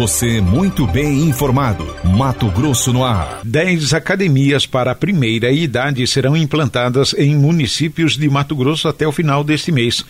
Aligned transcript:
Você 0.00 0.40
muito 0.40 0.86
bem 0.86 1.28
informado. 1.28 1.86
Mato 2.02 2.50
Grosso 2.50 2.90
no 2.90 3.04
ar. 3.04 3.42
Dez 3.44 3.92
academias 3.92 4.64
para 4.64 4.92
a 4.92 4.94
primeira 4.94 5.52
idade 5.52 6.06
serão 6.06 6.34
implantadas 6.34 7.14
em 7.18 7.36
municípios 7.36 8.16
de 8.16 8.26
Mato 8.26 8.56
Grosso 8.56 8.88
até 8.88 9.06
o 9.06 9.12
final 9.12 9.44
deste 9.44 9.70
mês. 9.70 10.02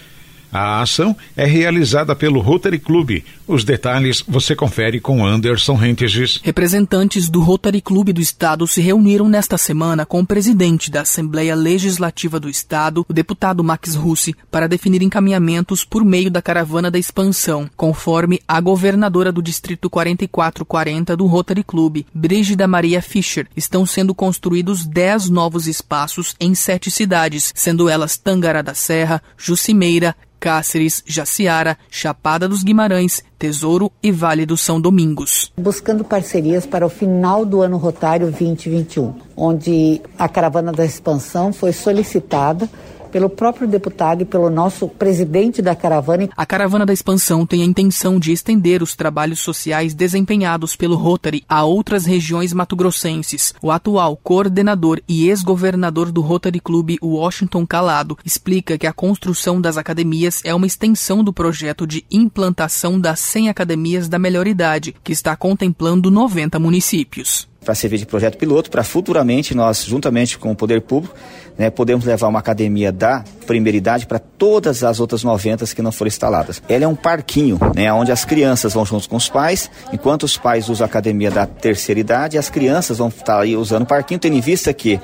A 0.52 0.80
ação 0.82 1.16
é 1.36 1.46
realizada 1.46 2.14
pelo 2.16 2.40
Rotary 2.40 2.78
Club. 2.78 3.22
Os 3.46 3.62
detalhes 3.64 4.22
você 4.26 4.54
confere 4.54 5.00
com 5.00 5.24
Anderson 5.24 5.74
Rentes. 5.74 6.40
Representantes 6.42 7.28
do 7.28 7.40
Rotary 7.40 7.80
Club 7.80 8.10
do 8.10 8.20
Estado 8.20 8.66
se 8.66 8.80
reuniram 8.80 9.28
nesta 9.28 9.56
semana 9.56 10.04
com 10.04 10.20
o 10.20 10.26
presidente 10.26 10.90
da 10.90 11.02
Assembleia 11.02 11.54
Legislativa 11.54 12.40
do 12.40 12.48
Estado, 12.48 13.04
o 13.08 13.12
deputado 13.12 13.62
Max 13.62 13.94
Russi, 13.94 14.34
para 14.50 14.66
definir 14.66 15.02
encaminhamentos 15.02 15.84
por 15.84 16.04
meio 16.04 16.30
da 16.30 16.42
caravana 16.42 16.90
da 16.90 16.98
expansão, 16.98 17.70
conforme 17.76 18.40
a 18.46 18.60
governadora 18.60 19.30
do 19.30 19.42
Distrito 19.42 19.88
4440 19.88 21.16
do 21.16 21.26
Rotary 21.26 21.62
Club, 21.62 22.04
Brígida 22.12 22.66
Maria 22.66 23.00
Fischer. 23.00 23.46
Estão 23.56 23.86
sendo 23.86 24.14
construídos 24.14 24.84
10 24.84 25.28
novos 25.28 25.66
espaços 25.66 26.34
em 26.40 26.54
sete 26.54 26.90
cidades, 26.90 27.52
sendo 27.54 27.88
elas 27.88 28.16
Tangará 28.16 28.62
da 28.62 28.74
Serra, 28.74 29.22
Jucimeira, 29.36 30.16
Cáceres, 30.40 31.04
Jaciara, 31.06 31.76
Chapada 31.90 32.48
dos 32.48 32.62
Guimarães, 32.62 33.22
Tesouro 33.38 33.92
e 34.02 34.10
Vale 34.10 34.46
do 34.46 34.56
São 34.56 34.80
Domingos. 34.80 35.52
Buscando 35.58 36.02
parcerias 36.02 36.64
para 36.64 36.86
o 36.86 36.88
final 36.88 37.44
do 37.44 37.60
ano 37.60 37.76
rotário 37.76 38.26
2021, 38.30 39.14
onde 39.36 40.00
a 40.18 40.28
caravana 40.28 40.72
da 40.72 40.84
expansão 40.84 41.52
foi 41.52 41.72
solicitada 41.74 42.68
pelo 43.10 43.28
próprio 43.28 43.66
deputado 43.66 44.22
e 44.22 44.24
pelo 44.24 44.50
nosso 44.50 44.88
presidente 44.88 45.60
da 45.60 45.74
caravana. 45.74 46.28
A 46.36 46.46
caravana 46.46 46.86
da 46.86 46.92
expansão 46.92 47.46
tem 47.46 47.62
a 47.62 47.66
intenção 47.66 48.18
de 48.18 48.32
estender 48.32 48.82
os 48.82 48.94
trabalhos 48.96 49.40
sociais 49.40 49.94
desempenhados 49.94 50.76
pelo 50.76 50.96
Rotary 50.96 51.44
a 51.48 51.64
outras 51.64 52.04
regiões 52.04 52.52
matogrossenses. 52.52 53.54
O 53.62 53.70
atual 53.70 54.16
coordenador 54.16 55.00
e 55.08 55.28
ex-governador 55.28 56.10
do 56.10 56.20
Rotary 56.20 56.60
Clube, 56.60 56.98
Washington 57.02 57.66
Calado, 57.66 58.18
explica 58.24 58.78
que 58.78 58.86
a 58.86 58.92
construção 58.92 59.60
das 59.60 59.76
academias 59.76 60.40
é 60.44 60.54
uma 60.54 60.66
extensão 60.66 61.22
do 61.22 61.32
projeto 61.32 61.86
de 61.86 62.04
implantação 62.10 63.00
das 63.00 63.20
100 63.20 63.48
academias 63.48 64.08
da 64.08 64.18
melhor 64.18 64.46
idade, 64.46 64.94
que 65.02 65.12
está 65.12 65.36
contemplando 65.36 66.10
90 66.10 66.58
municípios 66.58 67.50
para 67.64 67.74
servir 67.74 67.98
de 67.98 68.06
projeto 68.06 68.38
piloto, 68.38 68.70
para 68.70 68.82
futuramente 68.82 69.54
nós, 69.54 69.84
juntamente 69.84 70.38
com 70.38 70.50
o 70.50 70.56
poder 70.56 70.80
público, 70.80 71.14
né, 71.58 71.68
podemos 71.68 72.04
levar 72.06 72.28
uma 72.28 72.38
academia 72.38 72.90
da 72.90 73.22
primeira 73.46 73.76
idade 73.76 74.06
para 74.06 74.18
todas 74.18 74.82
as 74.82 74.98
outras 74.98 75.22
90 75.22 75.66
que 75.66 75.82
não 75.82 75.92
foram 75.92 76.08
instaladas. 76.08 76.62
Ela 76.68 76.84
é 76.84 76.88
um 76.88 76.94
parquinho, 76.94 77.58
né, 77.74 77.92
onde 77.92 78.10
as 78.10 78.24
crianças 78.24 78.72
vão 78.72 78.84
junto 78.86 79.08
com 79.08 79.16
os 79.16 79.28
pais, 79.28 79.70
enquanto 79.92 80.22
os 80.22 80.38
pais 80.38 80.68
usam 80.68 80.86
a 80.86 80.88
academia 80.88 81.30
da 81.30 81.46
terceira 81.46 82.00
idade, 82.00 82.38
as 82.38 82.48
crianças 82.48 82.98
vão 82.98 83.08
estar 83.08 83.40
aí 83.40 83.56
usando 83.56 83.82
o 83.82 83.86
parquinho, 83.86 84.18
tendo 84.18 84.36
em 84.36 84.40
vista 84.40 84.72
que 84.72 84.98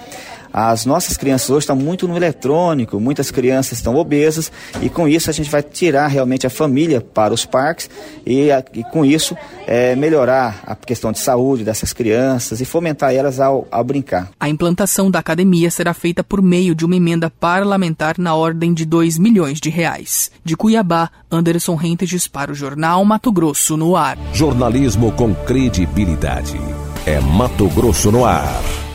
as 0.59 0.87
nossas 0.87 1.19
crianças 1.19 1.51
hoje 1.51 1.65
estão 1.65 1.77
muito 1.77 2.09
no 2.09 2.17
eletrônico, 2.17 2.99
muitas 2.99 3.31
crianças 3.31 3.77
estão 3.77 3.95
obesas 3.95 4.51
e 4.81 4.89
com 4.89 5.07
isso 5.07 5.29
a 5.29 5.33
gente 5.33 5.51
vai 5.51 5.62
tirar 5.62 6.07
realmente 6.07 6.47
a 6.47 6.51
família 6.51 6.99
para 6.99 7.35
os 7.35 7.45
parques 7.45 7.91
e, 8.25 8.49
e 8.73 8.83
com 8.84 9.05
isso 9.05 9.37
é, 9.67 9.95
melhorar 9.95 10.62
a 10.67 10.75
questão 10.75 11.12
de 11.12 11.19
saúde 11.19 11.62
dessas 11.62 11.93
crianças 11.93 12.62
e 12.62 12.65
fomentar 12.65 13.12
elas 13.12 13.39
ao, 13.39 13.69
ao 13.71 13.84
brincar. 13.84 14.31
A 14.41 14.49
implantação 14.49 15.11
da 15.11 15.19
academia 15.19 15.71
será 15.71 15.93
feita 15.93 16.25
por 16.25 16.41
meio 16.41 16.75
de 16.75 16.87
uma 16.87 16.97
emenda 16.97 17.29
parlamentar 17.29 18.17
na 18.17 18.34
ordem 18.34 18.73
de 18.73 18.87
2 18.87 19.19
milhões 19.19 19.61
de 19.61 19.69
reais. 19.69 20.31
De 20.43 20.57
Cuiabá, 20.57 21.11
Anderson 21.31 21.75
Rentes 21.75 22.27
para 22.27 22.51
o 22.51 22.55
Jornal 22.55 23.05
Mato 23.05 23.31
Grosso 23.31 23.77
no 23.77 23.95
ar. 23.95 24.17
Jornalismo 24.33 25.12
com 25.12 25.34
credibilidade. 25.34 26.59
É 27.05 27.21
Mato 27.21 27.69
Grosso 27.69 28.11
no 28.11 28.25
ar. 28.25 28.86